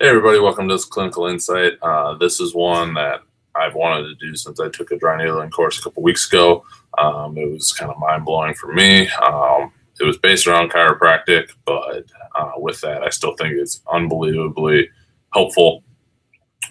Hey, 0.00 0.10
everybody, 0.10 0.38
welcome 0.38 0.68
to 0.68 0.74
this 0.74 0.84
clinical 0.84 1.26
insight. 1.26 1.72
Uh, 1.82 2.14
this 2.18 2.38
is 2.38 2.54
one 2.54 2.94
that 2.94 3.20
I've 3.56 3.74
wanted 3.74 4.04
to 4.04 4.14
do 4.14 4.36
since 4.36 4.60
I 4.60 4.68
took 4.68 4.92
a 4.92 4.96
dry 4.96 5.18
needling 5.18 5.50
course 5.50 5.76
a 5.76 5.82
couple 5.82 6.04
weeks 6.04 6.28
ago. 6.28 6.62
Um, 6.98 7.36
it 7.36 7.50
was 7.50 7.72
kind 7.72 7.90
of 7.90 7.98
mind 7.98 8.24
blowing 8.24 8.54
for 8.54 8.72
me. 8.72 9.08
Um, 9.08 9.72
it 10.00 10.04
was 10.04 10.16
based 10.16 10.46
around 10.46 10.70
chiropractic, 10.70 11.50
but 11.64 12.04
uh, 12.36 12.52
with 12.58 12.80
that, 12.82 13.02
I 13.02 13.08
still 13.08 13.34
think 13.34 13.54
it's 13.54 13.82
unbelievably 13.92 14.88
helpful. 15.32 15.82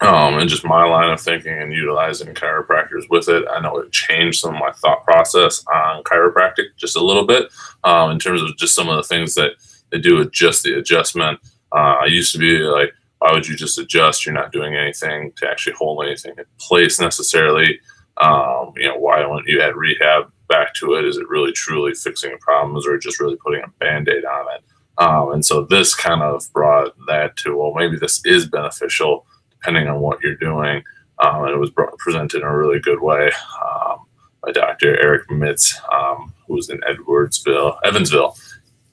Um, 0.00 0.38
and 0.38 0.48
just 0.48 0.64
my 0.64 0.84
line 0.84 1.10
of 1.10 1.20
thinking 1.20 1.52
and 1.52 1.70
utilizing 1.70 2.32
chiropractors 2.32 3.10
with 3.10 3.28
it. 3.28 3.44
I 3.50 3.60
know 3.60 3.76
it 3.76 3.92
changed 3.92 4.40
some 4.40 4.54
of 4.54 4.60
my 4.60 4.72
thought 4.72 5.04
process 5.04 5.62
on 5.70 6.02
chiropractic 6.04 6.68
just 6.78 6.96
a 6.96 7.04
little 7.04 7.26
bit 7.26 7.52
um, 7.84 8.10
in 8.10 8.18
terms 8.18 8.40
of 8.40 8.56
just 8.56 8.74
some 8.74 8.88
of 8.88 8.96
the 8.96 9.02
things 9.02 9.34
that 9.34 9.50
they 9.92 9.98
do 9.98 10.16
with 10.16 10.32
just 10.32 10.62
the 10.62 10.78
adjustment. 10.78 11.38
Uh, 11.72 11.98
I 12.00 12.06
used 12.06 12.32
to 12.32 12.38
be 12.38 12.60
like, 12.60 12.94
why 13.18 13.32
would 13.32 13.46
you 13.46 13.56
just 13.56 13.78
adjust? 13.78 14.24
You're 14.24 14.34
not 14.34 14.52
doing 14.52 14.74
anything 14.74 15.32
to 15.36 15.48
actually 15.48 15.74
hold 15.74 16.04
anything 16.04 16.34
in 16.38 16.44
place 16.58 17.00
necessarily. 17.00 17.80
Um, 18.18 18.72
you 18.76 18.88
know, 18.88 18.98
why 18.98 19.24
wouldn't 19.26 19.48
you 19.48 19.60
add 19.60 19.76
rehab 19.76 20.30
back 20.48 20.74
to 20.74 20.94
it? 20.94 21.04
Is 21.04 21.16
it 21.16 21.28
really 21.28 21.52
truly 21.52 21.94
fixing 21.94 22.30
the 22.30 22.38
problems 22.38 22.86
or 22.86 22.98
just 22.98 23.20
really 23.20 23.36
putting 23.36 23.62
a 23.62 23.68
band 23.80 24.08
aid 24.08 24.24
on 24.24 24.46
it? 24.54 24.64
Um, 24.98 25.32
and 25.32 25.46
so 25.46 25.64
this 25.64 25.94
kind 25.94 26.22
of 26.22 26.44
brought 26.52 26.94
that 27.06 27.36
to, 27.38 27.56
well, 27.56 27.74
maybe 27.74 27.96
this 27.96 28.24
is 28.24 28.48
beneficial 28.48 29.26
depending 29.50 29.88
on 29.88 30.00
what 30.00 30.20
you're 30.22 30.36
doing. 30.36 30.82
Um, 31.20 31.44
and 31.44 31.50
it 31.50 31.58
was 31.58 31.70
brought, 31.70 31.96
presented 31.98 32.42
in 32.42 32.46
a 32.46 32.56
really 32.56 32.80
good 32.80 33.00
way 33.00 33.30
um, 33.64 34.06
by 34.42 34.52
Dr. 34.52 35.00
Eric 35.00 35.28
Mitz, 35.28 35.74
um, 35.92 36.32
who's 36.46 36.70
in 36.70 36.80
Edwardsville, 36.80 37.78
Evansville, 37.84 38.36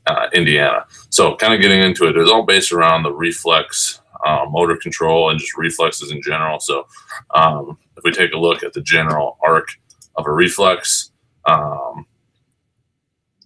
uh, 0.08 0.28
Indiana. 0.34 0.86
So, 1.10 1.36
kind 1.36 1.54
of 1.54 1.62
getting 1.62 1.82
into 1.82 2.08
it, 2.08 2.18
it's 2.18 2.32
all 2.32 2.44
based 2.44 2.72
around 2.72 3.04
the 3.04 3.12
reflex 3.12 4.02
uh, 4.26 4.46
motor 4.50 4.76
control, 4.76 5.30
and 5.30 5.40
just 5.40 5.58
reflexes 5.58 6.12
in 6.12 6.22
general. 6.22 6.60
So, 6.60 6.88
um, 7.34 7.78
if 7.96 8.04
we 8.04 8.12
take 8.12 8.34
a 8.34 8.38
look 8.38 8.64
at 8.64 8.74
the 8.74 8.82
general 8.82 9.38
arc 9.46 9.70
of 10.16 10.26
a 10.26 10.32
reflex, 10.32 11.12
um, 11.46 12.06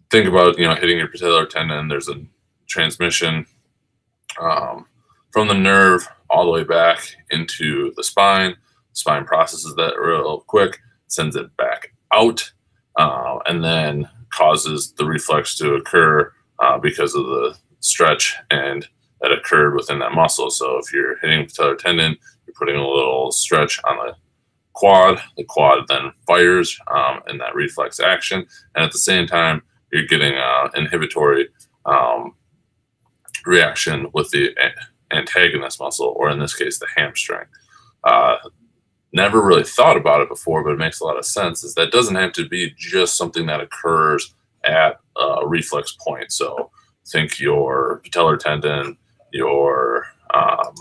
think 0.10 0.28
about 0.28 0.58
you 0.58 0.68
know 0.68 0.76
hitting 0.76 0.98
your 0.98 1.10
patellar 1.10 1.48
tendon. 1.48 1.88
There's 1.88 2.10
a 2.10 2.22
transmission 2.68 3.46
um, 4.40 4.86
from 5.32 5.48
the 5.48 5.54
nerve 5.54 6.08
all 6.30 6.46
the 6.46 6.52
way 6.52 6.64
back 6.64 7.00
into 7.32 7.94
the 7.96 8.04
spine. 8.04 8.52
The 8.52 8.96
spine 8.96 9.26
processes 9.26 9.76
that 9.76 10.00
real 10.00 10.42
quick, 10.48 10.80
sends 11.08 11.36
it 11.36 11.56
back 11.58 11.94
out, 12.14 12.52
uh, 12.98 13.40
and 13.48 13.64
then 13.64 14.08
causes 14.32 14.94
the 14.94 15.06
reflex 15.06 15.58
to 15.58 15.76
occur 15.76 16.32
uh, 16.60 16.78
because 16.78 17.16
of 17.16 17.26
the 17.26 17.58
stretch 17.80 18.36
and 18.52 18.88
that 19.22 19.32
occurred 19.32 19.76
within 19.76 20.00
that 20.00 20.14
muscle. 20.14 20.50
So 20.50 20.78
if 20.78 20.94
you're 20.94 21.18
hitting 21.20 21.46
the 21.46 21.54
patellar 21.54 21.78
tendon, 21.78 22.18
you're 22.46 22.54
putting 22.58 22.76
a 22.76 22.88
little 22.88 23.32
stretch 23.32 23.80
on 23.84 23.98
the 23.98 24.16
quad. 24.74 25.20
The 25.38 25.44
quad 25.44 25.86
then 25.88 26.12
fires 26.26 26.78
um, 26.94 27.22
in 27.28 27.38
that 27.40 27.56
reflex 27.56 28.00
action, 28.00 28.46
and 28.76 28.86
at 28.86 28.92
the 28.92 29.00
same 29.00 29.28
time, 29.28 29.62
you're 29.92 30.06
getting 30.06 30.36
an 30.36 30.70
inhibitory 30.76 31.50
um, 31.86 32.36
reaction 33.46 34.08
with 34.14 34.30
the 34.30 34.56
antagonist 35.12 35.80
muscle, 35.80 36.14
or 36.16 36.30
in 36.30 36.40
this 36.40 36.56
case, 36.56 36.80
the 36.80 36.88
hamstring. 36.96 37.46
Uh, 38.04 38.38
never 39.12 39.42
really 39.42 39.64
thought 39.64 39.98
about 39.98 40.22
it 40.22 40.30
before, 40.30 40.64
but 40.64 40.74
it 40.74 40.78
makes 40.78 41.00
a 41.00 41.04
lot 41.04 41.18
of 41.18 41.26
sense. 41.26 41.64
Is 41.64 41.74
that 41.76 41.92
doesn't 41.92 42.16
have 42.16 42.32
to 42.34 42.48
be 42.48 42.74
just 42.78 43.18
something 43.18 43.48
that 43.48 43.60
occurs 43.60 44.34
at 44.64 45.00
a 45.20 45.48
reflex 45.48 45.96
point. 46.06 46.32
So 46.32 46.70
think 47.08 47.40
your 47.40 48.02
patellar 48.06 48.38
tendon 48.38 48.98
your 49.32 50.08
um, 50.34 50.74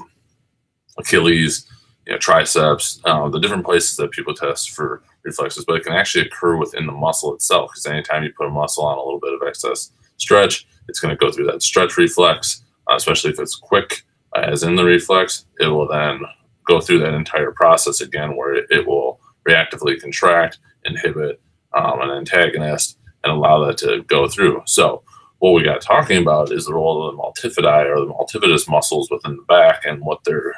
Achilles, 0.98 1.66
you 2.06 2.12
know, 2.12 2.18
triceps, 2.18 3.00
uh, 3.04 3.28
the 3.28 3.38
different 3.38 3.64
places 3.64 3.96
that 3.96 4.10
people 4.10 4.34
test 4.34 4.70
for 4.70 5.02
reflexes, 5.24 5.64
but 5.64 5.76
it 5.76 5.84
can 5.84 5.92
actually 5.92 6.26
occur 6.26 6.56
within 6.56 6.86
the 6.86 6.92
muscle 6.92 7.34
itself 7.34 7.70
because 7.70 7.86
anytime 7.86 8.24
you 8.24 8.32
put 8.36 8.46
a 8.46 8.50
muscle 8.50 8.84
on 8.84 8.98
a 8.98 9.02
little 9.02 9.20
bit 9.20 9.34
of 9.34 9.40
excess 9.46 9.92
stretch, 10.16 10.66
it's 10.88 11.00
going 11.00 11.16
to 11.16 11.24
go 11.24 11.30
through 11.30 11.46
that 11.46 11.62
stretch 11.62 11.96
reflex, 11.96 12.62
uh, 12.90 12.96
especially 12.96 13.30
if 13.30 13.38
it's 13.38 13.54
quick, 13.54 14.04
uh, 14.36 14.40
as 14.40 14.62
in 14.62 14.74
the 14.74 14.84
reflex, 14.84 15.46
it 15.60 15.66
will 15.66 15.88
then 15.88 16.20
go 16.66 16.80
through 16.80 16.98
that 17.00 17.14
entire 17.14 17.52
process 17.52 18.00
again 18.00 18.36
where 18.36 18.54
it, 18.54 18.66
it 18.70 18.86
will 18.86 19.20
reactively 19.46 20.00
contract, 20.00 20.58
inhibit 20.84 21.40
um, 21.74 22.00
an 22.00 22.10
antagonist, 22.10 22.98
and 23.24 23.32
allow 23.32 23.64
that 23.64 23.78
to 23.78 24.02
go 24.04 24.28
through. 24.28 24.62
So, 24.66 25.02
what 25.38 25.52
we 25.52 25.62
got 25.62 25.80
talking 25.80 26.20
about 26.20 26.52
is 26.52 26.66
the 26.66 26.74
role 26.74 27.08
of 27.08 27.14
the 27.14 27.22
multifidi 27.22 27.86
or 27.86 28.00
the 28.00 28.12
multifidus 28.12 28.68
muscles 28.68 29.10
within 29.10 29.36
the 29.36 29.42
back 29.42 29.84
and 29.84 30.00
what 30.00 30.24
their 30.24 30.54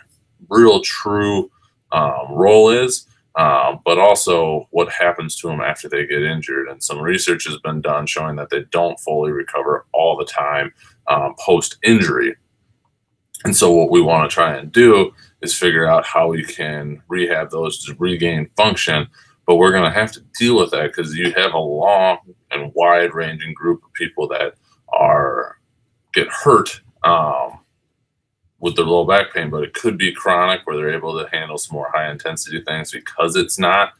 real 0.48 0.80
true 0.80 1.50
um, 1.92 2.26
role 2.30 2.70
is, 2.70 3.06
um, 3.36 3.80
but 3.84 3.98
also 3.98 4.66
what 4.70 4.90
happens 4.90 5.36
to 5.36 5.48
them 5.48 5.60
after 5.60 5.88
they 5.88 6.06
get 6.06 6.22
injured. 6.22 6.68
And 6.68 6.82
some 6.82 7.00
research 7.00 7.46
has 7.46 7.58
been 7.58 7.80
done 7.82 8.06
showing 8.06 8.36
that 8.36 8.50
they 8.50 8.64
don't 8.70 8.98
fully 9.00 9.32
recover 9.32 9.86
all 9.92 10.16
the 10.16 10.24
time 10.24 10.72
um, 11.08 11.34
post 11.38 11.76
injury. 11.82 12.36
And 13.44 13.56
so, 13.56 13.72
what 13.72 13.90
we 13.90 14.02
want 14.02 14.30
to 14.30 14.34
try 14.34 14.56
and 14.56 14.70
do 14.70 15.12
is 15.40 15.54
figure 15.54 15.86
out 15.86 16.04
how 16.04 16.28
we 16.28 16.44
can 16.44 17.02
rehab 17.08 17.50
those 17.50 17.82
to 17.84 17.94
regain 17.98 18.50
function. 18.56 19.08
But 19.46 19.56
we're 19.56 19.72
going 19.72 19.90
to 19.90 19.98
have 19.98 20.12
to 20.12 20.20
deal 20.38 20.58
with 20.58 20.70
that 20.72 20.88
because 20.88 21.14
you 21.14 21.32
have 21.32 21.54
a 21.54 21.58
long 21.58 22.18
and 22.50 22.70
wide 22.74 23.14
ranging 23.14 23.54
group 23.54 23.82
of 23.82 23.92
people 23.94 24.28
that 24.28 24.54
are 24.92 25.58
get 26.12 26.28
hurt 26.28 26.80
um, 27.04 27.60
with 28.58 28.76
their 28.76 28.84
low 28.84 29.04
back 29.06 29.32
pain, 29.32 29.50
but 29.50 29.62
it 29.62 29.74
could 29.74 29.96
be 29.96 30.12
chronic 30.12 30.60
where 30.64 30.76
they're 30.76 30.94
able 30.94 31.18
to 31.18 31.28
handle 31.30 31.58
some 31.58 31.74
more 31.74 31.90
high 31.92 32.10
intensity 32.10 32.60
things 32.62 32.92
because 32.92 33.36
it's 33.36 33.58
not 33.58 33.92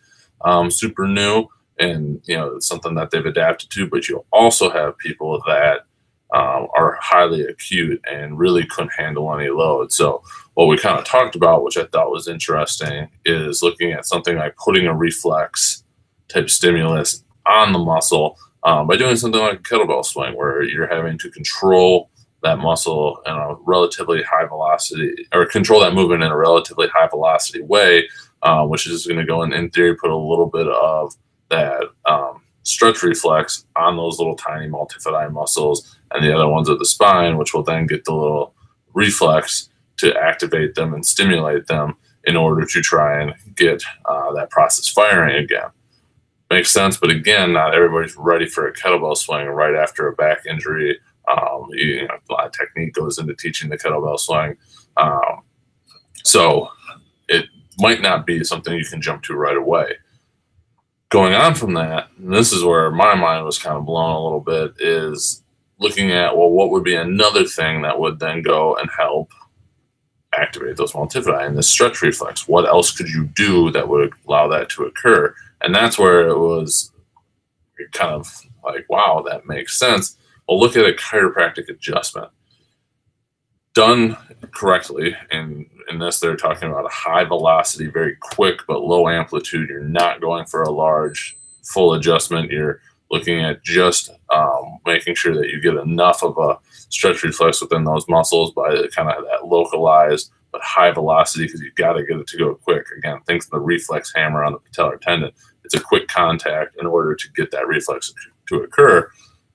um, 0.42 0.70
super 0.70 1.06
new 1.06 1.46
and 1.78 2.20
you 2.24 2.36
know 2.36 2.58
something 2.58 2.94
that 2.94 3.10
they've 3.10 3.26
adapted 3.26 3.70
to. 3.70 3.86
But 3.86 4.08
you 4.08 4.24
also 4.32 4.70
have 4.70 4.98
people 4.98 5.42
that 5.46 5.80
um, 6.32 6.68
are 6.76 6.98
highly 7.00 7.42
acute 7.42 8.00
and 8.10 8.38
really 8.38 8.64
couldn't 8.64 8.92
handle 8.96 9.34
any 9.34 9.48
load. 9.48 9.92
So 9.92 10.22
what 10.54 10.66
we 10.66 10.78
kind 10.78 10.98
of 10.98 11.04
talked 11.04 11.34
about, 11.34 11.64
which 11.64 11.76
I 11.76 11.86
thought 11.86 12.12
was 12.12 12.28
interesting, 12.28 13.08
is 13.24 13.62
looking 13.62 13.92
at 13.92 14.06
something 14.06 14.36
like 14.36 14.56
putting 14.56 14.86
a 14.86 14.94
reflex 14.94 15.82
type 16.28 16.48
stimulus 16.48 17.24
on 17.46 17.72
the 17.72 17.78
muscle 17.78 18.38
um, 18.62 18.86
by 18.86 18.96
doing 18.96 19.16
something 19.16 19.40
like 19.40 19.58
a 19.58 19.62
kettlebell 19.62 20.04
swing, 20.04 20.36
where 20.36 20.62
you're 20.62 20.86
having 20.86 21.18
to 21.18 21.30
control 21.30 22.10
that 22.42 22.58
muscle 22.58 23.20
in 23.26 23.32
a 23.32 23.54
relatively 23.64 24.22
high 24.22 24.46
velocity, 24.46 25.14
or 25.32 25.46
control 25.46 25.80
that 25.80 25.94
movement 25.94 26.22
in 26.22 26.30
a 26.30 26.36
relatively 26.36 26.88
high 26.88 27.08
velocity 27.08 27.62
way, 27.62 28.08
uh, 28.42 28.66
which 28.66 28.86
is 28.86 29.06
going 29.06 29.18
to 29.18 29.26
go 29.26 29.42
in, 29.42 29.52
in 29.52 29.70
theory, 29.70 29.94
put 29.96 30.10
a 30.10 30.16
little 30.16 30.46
bit 30.46 30.66
of 30.66 31.14
that 31.50 31.82
um, 32.06 32.42
stretch 32.62 33.02
reflex 33.02 33.66
on 33.76 33.96
those 33.96 34.18
little 34.18 34.36
tiny 34.36 34.68
multifidi 34.68 35.30
muscles, 35.32 35.98
and 36.12 36.24
the 36.24 36.34
other 36.34 36.48
ones 36.48 36.68
of 36.68 36.78
the 36.78 36.86
spine, 36.86 37.36
which 37.36 37.54
will 37.54 37.62
then 37.62 37.86
get 37.86 38.04
the 38.04 38.14
little 38.14 38.54
reflex 38.94 39.68
to 39.96 40.14
activate 40.16 40.74
them 40.74 40.94
and 40.94 41.04
stimulate 41.04 41.66
them 41.66 41.94
in 42.24 42.36
order 42.36 42.66
to 42.66 42.80
try 42.80 43.22
and 43.22 43.34
get 43.56 43.82
uh, 44.06 44.32
that 44.32 44.50
process 44.50 44.88
firing 44.88 45.36
again 45.42 45.70
makes 46.50 46.70
sense. 46.70 46.96
But 46.96 47.10
again, 47.10 47.52
not 47.52 47.74
everybody's 47.74 48.16
ready 48.16 48.46
for 48.46 48.66
a 48.66 48.72
kettlebell 48.72 49.16
swing 49.16 49.46
right 49.46 49.74
after 49.74 50.08
a 50.08 50.14
back 50.14 50.46
injury. 50.46 50.98
Um, 51.30 51.68
you 51.70 52.08
know, 52.08 52.14
a 52.28 52.32
lot 52.32 52.46
of 52.46 52.52
technique 52.52 52.94
goes 52.94 53.18
into 53.18 53.34
teaching 53.34 53.70
the 53.70 53.78
kettlebell 53.78 54.18
swing. 54.18 54.56
Um, 54.96 55.42
so 56.24 56.68
it 57.28 57.46
might 57.78 58.02
not 58.02 58.26
be 58.26 58.44
something 58.44 58.76
you 58.76 58.84
can 58.84 59.00
jump 59.00 59.22
to 59.24 59.34
right 59.34 59.56
away. 59.56 59.94
Going 61.08 61.34
on 61.34 61.54
from 61.54 61.74
that, 61.74 62.08
this 62.18 62.52
is 62.52 62.62
where 62.62 62.90
my 62.90 63.14
mind 63.14 63.44
was 63.44 63.58
kind 63.58 63.76
of 63.76 63.84
blown 63.84 64.14
a 64.14 64.22
little 64.22 64.40
bit, 64.40 64.74
is 64.78 65.42
looking 65.78 66.12
at, 66.12 66.36
well, 66.36 66.50
what 66.50 66.70
would 66.70 66.84
be 66.84 66.94
another 66.94 67.44
thing 67.44 67.82
that 67.82 67.98
would 67.98 68.18
then 68.18 68.42
go 68.42 68.76
and 68.76 68.88
help 68.96 69.32
activate 70.40 70.76
those 70.76 70.92
multifidi 70.92 71.46
and 71.46 71.56
the 71.56 71.62
stretch 71.62 72.02
reflex? 72.02 72.48
What 72.48 72.66
else 72.66 72.90
could 72.90 73.08
you 73.08 73.26
do 73.26 73.70
that 73.72 73.88
would 73.88 74.12
allow 74.26 74.48
that 74.48 74.68
to 74.70 74.84
occur? 74.84 75.34
And 75.62 75.74
that's 75.74 75.98
where 75.98 76.28
it 76.28 76.38
was 76.38 76.92
kind 77.92 78.14
of 78.14 78.26
like, 78.64 78.88
wow, 78.88 79.24
that 79.28 79.46
makes 79.46 79.78
sense. 79.78 80.16
Well, 80.48 80.58
look 80.60 80.76
at 80.76 80.86
a 80.86 80.92
chiropractic 80.92 81.68
adjustment. 81.68 82.30
done 83.74 84.16
correctly, 84.52 85.16
and 85.30 85.66
in 85.88 85.98
this 85.98 86.20
they're 86.20 86.36
talking 86.36 86.68
about 86.68 86.84
a 86.84 86.94
high 86.94 87.24
velocity, 87.24 87.86
very 87.86 88.16
quick 88.16 88.60
but 88.66 88.82
low 88.82 89.08
amplitude. 89.08 89.68
You're 89.68 89.80
not 89.80 90.20
going 90.20 90.46
for 90.46 90.62
a 90.62 90.70
large 90.70 91.36
full 91.62 91.94
adjustment. 91.94 92.50
You're 92.50 92.80
looking 93.10 93.40
at 93.40 93.62
just 93.62 94.10
um, 94.30 94.78
making 94.86 95.14
sure 95.14 95.34
that 95.34 95.48
you 95.48 95.60
get 95.60 95.74
enough 95.74 96.22
of 96.22 96.36
a 96.38 96.58
stretch 96.88 97.22
reflex 97.22 97.60
within 97.60 97.84
those 97.84 98.08
muscles 98.08 98.52
by 98.52 98.70
kind 98.94 99.10
of 99.10 99.24
that 99.24 99.46
localized 99.46 100.30
but 100.52 100.62
high 100.62 100.90
velocity 100.90 101.46
because 101.46 101.60
you've 101.60 101.74
got 101.76 101.92
to 101.92 102.04
get 102.04 102.18
it 102.18 102.26
to 102.26 102.38
go 102.38 102.54
quick. 102.54 102.84
Again, 102.98 103.20
think 103.26 103.44
of 103.44 103.50
the 103.50 103.60
reflex 103.60 104.12
hammer 104.14 104.44
on 104.44 104.52
the 104.52 104.58
patellar 104.58 105.00
tendon. 105.00 105.30
It's 105.64 105.74
a 105.74 105.80
quick 105.80 106.08
contact 106.08 106.76
in 106.80 106.86
order 106.86 107.14
to 107.14 107.28
get 107.36 107.50
that 107.52 107.68
reflex 107.68 108.12
to 108.48 108.56
occur. 108.56 109.08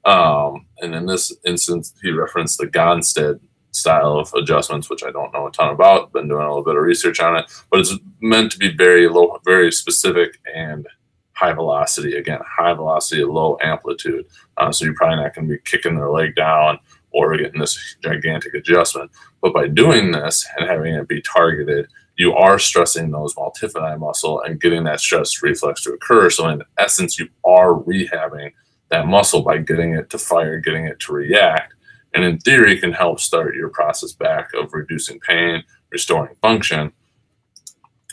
Um, 0.05 0.67
and 0.79 0.93
in 0.93 1.05
this 1.05 1.35
instance, 1.45 1.93
he 2.01 2.11
referenced 2.11 2.59
the 2.59 2.67
Gonstead 2.67 3.39
style 3.71 4.17
of 4.17 4.33
adjustments, 4.33 4.89
which 4.89 5.03
I 5.03 5.11
don't 5.11 5.33
know 5.33 5.47
a 5.47 5.51
ton 5.51 5.73
about. 5.73 6.13
Been 6.13 6.29
doing 6.29 6.43
a 6.43 6.47
little 6.47 6.63
bit 6.63 6.77
of 6.77 6.83
research 6.83 7.19
on 7.19 7.35
it, 7.35 7.45
but 7.69 7.79
it's 7.79 7.93
meant 8.21 8.51
to 8.53 8.57
be 8.57 8.75
very 8.75 9.09
low, 9.09 9.39
very 9.43 9.71
specific 9.71 10.39
and 10.53 10.87
high 11.35 11.53
velocity. 11.53 12.15
Again, 12.15 12.39
high 12.45 12.73
velocity, 12.73 13.23
low 13.23 13.57
amplitude. 13.61 14.25
Uh, 14.57 14.71
so 14.71 14.85
you're 14.85 14.95
probably 14.95 15.17
not 15.17 15.35
going 15.35 15.47
to 15.47 15.53
be 15.53 15.61
kicking 15.63 15.95
their 15.95 16.09
leg 16.09 16.35
down 16.35 16.79
or 17.11 17.37
getting 17.37 17.59
this 17.59 17.95
gigantic 18.03 18.53
adjustment. 18.53 19.11
But 19.41 19.53
by 19.53 19.67
doing 19.67 20.11
this 20.11 20.45
and 20.57 20.67
having 20.67 20.95
it 20.95 21.07
be 21.07 21.21
targeted, 21.21 21.87
you 22.17 22.33
are 22.33 22.57
stressing 22.57 23.11
those 23.11 23.35
multifidi 23.35 23.99
muscle 23.99 24.41
and 24.41 24.59
getting 24.59 24.85
that 24.85 25.01
stress 25.01 25.41
reflex 25.43 25.83
to 25.83 25.93
occur. 25.93 26.29
So 26.29 26.47
in 26.47 26.63
essence, 26.77 27.19
you 27.19 27.27
are 27.43 27.73
rehabbing 27.73 28.51
that 28.89 29.07
muscle 29.07 29.41
by 29.41 29.57
getting 29.57 29.93
it 29.93 30.09
to 30.11 30.17
fire, 30.17 30.59
getting 30.59 30.85
it 30.85 30.99
to 31.01 31.13
react. 31.13 31.73
And 32.13 32.23
in 32.23 32.37
theory, 32.37 32.77
can 32.79 32.93
help 32.93 33.19
start 33.19 33.55
your 33.55 33.69
process 33.69 34.13
back 34.13 34.53
of 34.53 34.73
reducing 34.73 35.19
pain, 35.19 35.63
restoring 35.91 36.35
function, 36.41 36.93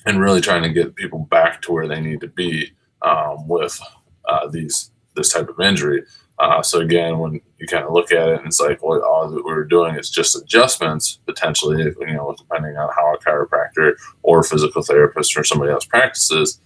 and 0.07 0.21
really 0.21 0.41
trying 0.41 0.65
to 0.65 0.73
get 0.73 0.97
people 0.97 1.21
back 1.21 1.63
to 1.63 1.73
where 1.73 1.87
they 1.87 2.01
need 2.01 2.21
to 2.21 2.27
be 2.27 2.73
um, 3.05 3.49
with 3.49 3.81
uh, 4.29 4.49
these 4.49 4.91
this 5.15 5.33
type 5.33 5.49
of 5.49 5.61
injury. 5.61 6.03
Uh, 6.39 6.63
so 6.63 6.81
again, 6.81 7.19
when 7.19 7.41
you 7.59 7.67
kind 7.67 7.85
of 7.85 7.93
look 7.93 8.11
at 8.11 8.29
it, 8.29 8.39
and 8.39 8.47
it's 8.47 8.61
like, 8.61 8.83
well, 8.83 9.03
all 9.05 9.29
that 9.29 9.45
we're 9.45 9.65
doing 9.65 9.95
is 9.97 10.11
just 10.11 10.35
adjustments 10.35 11.19
potentially, 11.27 11.83
you 11.83 12.15
know, 12.15 12.35
depending 12.37 12.77
on 12.77 12.89
how 12.97 13.15
a 13.15 13.19
chiropractor 13.19 13.93
or 14.23 14.43
physical 14.43 14.83
therapist 14.83 15.37
or 15.37 15.45
somebody 15.45 15.71
else 15.71 15.85
practices. 15.85 16.61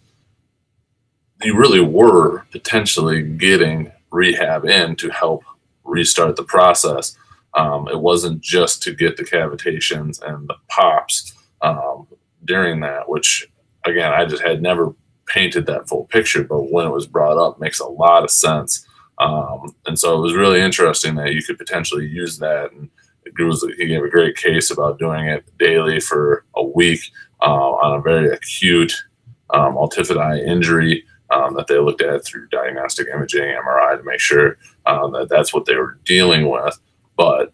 You 1.43 1.59
really 1.59 1.81
were 1.81 2.45
potentially 2.53 3.23
getting 3.23 3.93
rehab 4.11 4.65
in 4.65 4.97
to 4.97 5.11
help 5.11 5.43
restart 5.85 6.37
the 6.37 6.45
process. 6.45 7.17
Um, 7.55 7.89
it 7.89 8.01
wasn't 8.01 8.41
just 8.41 8.83
to 8.85 8.95
get 8.95 9.17
the 9.17 9.25
cavitations 9.25 10.23
and 10.23 10.49
the 10.49 10.57
pops 10.69 11.35
um, 11.61 12.07
during 12.45 12.81
that, 12.81 13.09
which 13.09 13.49
again, 13.85 14.13
I 14.13 14.25
just 14.25 14.43
had 14.43 14.63
never 14.63 14.95
painted 15.27 15.67
that 15.67 15.89
full 15.89 16.05
picture, 16.05 16.45
but 16.45 16.71
when 16.71 16.87
it 16.87 16.93
was 16.93 17.07
brought 17.07 17.39
up, 17.39 17.61
makes 17.61 17.81
a 17.81 17.87
lot 17.87 18.25
of 18.25 18.31
sense. 18.31 18.87
Um, 19.19 19.75
and 19.87 19.99
so 19.99 20.17
it 20.17 20.21
was 20.21 20.35
really 20.35 20.61
interesting 20.61 21.15
that 21.17 21.33
you 21.33 21.43
could 21.43 21.59
potentially 21.59 22.07
use 22.07 22.39
that. 22.39 22.73
And 22.73 22.91
was, 23.39 23.67
he 23.77 23.87
gave 23.87 24.03
a 24.03 24.09
great 24.09 24.37
case 24.37 24.71
about 24.71 24.99
doing 24.99 25.27
it 25.27 25.45
daily 25.59 26.01
for 26.01 26.45
a 26.55 26.63
week 26.63 27.01
uh, 27.43 27.73
on 27.73 27.99
a 27.99 28.03
very 28.03 28.31
acute 28.31 28.93
um, 29.51 29.77
injury 29.77 31.05
um, 31.31 31.55
that 31.55 31.67
they 31.67 31.79
looked 31.79 32.03
at 32.03 32.25
through 32.25 32.49
diagnostic 32.49 33.09
imaging, 33.13 33.43
MRI, 33.43 33.97
to 33.97 34.05
make 34.05 34.21
sure 34.21 34.59
um, 34.87 35.13
that 35.13 35.29
that's 35.29 35.53
what 35.53 35.65
they 35.65 35.77
were 35.77 35.99
dealing 36.05 36.49
with. 36.49 36.79
But 37.17 37.53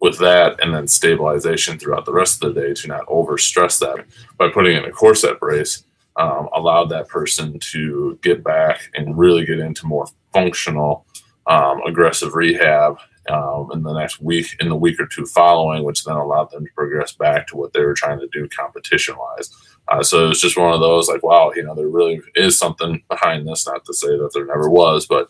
with 0.00 0.18
that 0.18 0.62
and 0.62 0.74
then 0.74 0.86
stabilization 0.86 1.78
throughout 1.78 2.04
the 2.04 2.12
rest 2.12 2.44
of 2.44 2.54
the 2.54 2.60
day 2.60 2.74
to 2.74 2.88
not 2.88 3.06
overstress 3.06 3.78
that 3.78 4.04
by 4.36 4.50
putting 4.50 4.76
in 4.76 4.84
a 4.84 4.90
corset 4.90 5.40
brace 5.40 5.84
um, 6.16 6.48
allowed 6.54 6.86
that 6.90 7.08
person 7.08 7.58
to 7.58 8.18
get 8.22 8.44
back 8.44 8.80
and 8.94 9.18
really 9.18 9.44
get 9.44 9.58
into 9.58 9.86
more 9.86 10.06
functional 10.32 11.06
um, 11.46 11.82
aggressive 11.82 12.34
rehab 12.34 12.98
um, 13.30 13.70
in 13.72 13.82
the 13.82 13.92
next 13.92 14.20
week, 14.20 14.56
in 14.60 14.68
the 14.68 14.76
week 14.76 15.00
or 15.00 15.06
two 15.06 15.26
following, 15.26 15.84
which 15.84 16.04
then 16.04 16.16
allowed 16.16 16.50
them 16.50 16.64
to 16.64 16.72
progress 16.74 17.12
back 17.12 17.46
to 17.46 17.56
what 17.56 17.72
they 17.72 17.80
were 17.80 17.94
trying 17.94 18.20
to 18.20 18.28
do 18.28 18.48
competition 18.48 19.16
wise. 19.16 19.50
Uh, 19.88 20.02
so 20.02 20.24
it 20.24 20.28
was 20.28 20.40
just 20.40 20.56
one 20.56 20.72
of 20.72 20.80
those 20.80 21.08
like, 21.08 21.22
wow, 21.22 21.52
you 21.54 21.62
know, 21.62 21.74
there 21.74 21.88
really 21.88 22.20
is 22.34 22.58
something 22.58 23.02
behind 23.08 23.46
this. 23.46 23.66
Not 23.66 23.84
to 23.84 23.94
say 23.94 24.08
that 24.08 24.30
there 24.32 24.46
never 24.46 24.68
was, 24.68 25.06
but 25.06 25.28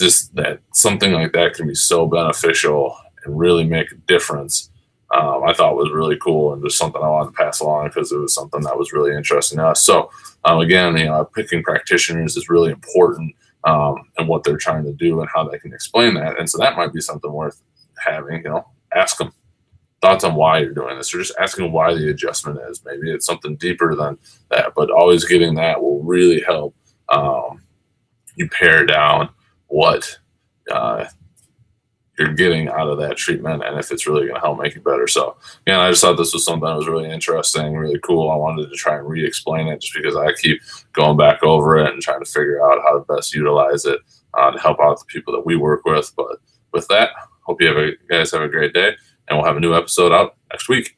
just 0.00 0.34
that 0.34 0.60
something 0.72 1.12
like 1.12 1.32
that 1.32 1.54
can 1.54 1.68
be 1.68 1.74
so 1.74 2.06
beneficial 2.06 2.96
and 3.24 3.38
really 3.38 3.64
make 3.64 3.90
a 3.92 3.96
difference 4.06 4.70
um, 5.14 5.44
I 5.44 5.52
thought 5.52 5.76
was 5.76 5.92
really 5.92 6.16
cool 6.16 6.52
and 6.52 6.62
just 6.62 6.76
something 6.76 7.00
I 7.00 7.08
wanted 7.08 7.30
to 7.30 7.36
pass 7.36 7.60
along 7.60 7.88
because 7.88 8.10
it 8.10 8.18
was 8.18 8.34
something 8.34 8.62
that 8.62 8.76
was 8.76 8.92
really 8.92 9.14
interesting 9.16 9.58
to 9.58 9.68
us. 9.68 9.84
So 9.84 10.10
um, 10.44 10.58
again, 10.58 10.96
you 10.96 11.06
know, 11.06 11.24
picking 11.24 11.62
practitioners 11.62 12.36
is 12.36 12.48
really 12.48 12.72
important 12.72 13.34
um, 13.64 13.96
and 14.18 14.28
what 14.28 14.42
they're 14.42 14.56
trying 14.56 14.84
to 14.84 14.92
do 14.92 15.20
and 15.20 15.28
how 15.32 15.48
they 15.48 15.58
can 15.58 15.72
explain 15.72 16.14
that. 16.14 16.38
And 16.38 16.50
so 16.50 16.58
that 16.58 16.76
might 16.76 16.92
be 16.92 17.00
something 17.00 17.32
worth 17.32 17.62
having. 18.04 18.42
You 18.42 18.50
know, 18.50 18.66
ask 18.94 19.16
them 19.18 19.32
thoughts 20.02 20.24
on 20.24 20.34
why 20.34 20.58
you're 20.58 20.74
doing 20.74 20.96
this, 20.96 21.14
or 21.14 21.18
just 21.18 21.38
asking 21.38 21.72
why 21.72 21.94
the 21.94 22.10
adjustment 22.10 22.58
is. 22.68 22.82
Maybe 22.84 23.10
it's 23.10 23.26
something 23.26 23.56
deeper 23.56 23.94
than 23.94 24.18
that, 24.50 24.72
but 24.74 24.90
always 24.90 25.24
getting 25.24 25.54
that 25.54 25.80
will 25.80 26.02
really 26.02 26.40
help 26.40 26.74
um, 27.08 27.62
you 28.36 28.48
pare 28.48 28.84
down 28.84 29.30
what 29.68 30.18
uh, 30.70 31.06
you're 32.18 32.32
getting 32.32 32.68
out 32.68 32.88
of 32.88 32.98
that 32.98 33.16
treatment 33.16 33.64
and 33.64 33.78
if 33.78 33.90
it's 33.90 34.06
really 34.06 34.22
going 34.22 34.34
to 34.34 34.40
help 34.40 34.60
make 34.60 34.74
you 34.74 34.80
better. 34.80 35.08
So, 35.08 35.36
yeah, 35.66 35.80
I 35.80 35.90
just 35.90 36.00
thought 36.00 36.16
this 36.16 36.32
was 36.32 36.44
something 36.44 36.68
that 36.68 36.76
was 36.76 36.86
really 36.86 37.10
interesting, 37.10 37.76
really 37.76 37.98
cool. 38.00 38.30
I 38.30 38.36
wanted 38.36 38.70
to 38.70 38.76
try 38.76 38.96
and 38.96 39.08
re 39.08 39.24
explain 39.24 39.68
it 39.68 39.80
just 39.80 39.94
because 39.94 40.16
I 40.16 40.32
keep 40.34 40.60
going 40.92 41.16
back 41.16 41.42
over 41.42 41.78
it 41.78 41.92
and 41.92 42.00
trying 42.00 42.22
to 42.24 42.30
figure 42.30 42.64
out 42.64 42.82
how 42.82 42.98
to 42.98 43.04
best 43.12 43.34
utilize 43.34 43.84
it 43.84 44.00
uh, 44.34 44.50
to 44.50 44.58
help 44.60 44.80
out 44.80 44.98
the 44.98 45.06
people 45.06 45.32
that 45.34 45.46
we 45.46 45.56
work 45.56 45.84
with. 45.84 46.12
But 46.16 46.38
with 46.72 46.86
that, 46.88 47.10
hope 47.42 47.60
you 47.60 47.68
have 47.68 47.76
a, 47.76 47.92
guys 48.08 48.30
have 48.30 48.42
a 48.42 48.48
great 48.48 48.72
day 48.72 48.94
and 49.28 49.38
we'll 49.38 49.46
have 49.46 49.56
a 49.56 49.60
new 49.60 49.74
episode 49.74 50.12
out 50.12 50.36
next 50.50 50.68
week. 50.68 50.90